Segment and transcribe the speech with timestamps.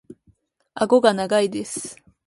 [0.73, 1.95] 顎が長いです。